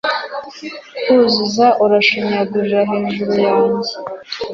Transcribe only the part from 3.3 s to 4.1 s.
yanjye